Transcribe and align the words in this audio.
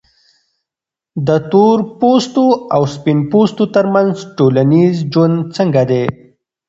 د 1.27 1.29
تورپوستو 1.51 2.45
او 2.75 2.81
سپین 2.95 3.19
پوستو 3.31 3.63
ترمنځ 3.75 4.13
ټولنیز 4.37 4.95
ژوند 5.11 5.35
څنګه 5.55 5.81
دی؟ 5.91 6.03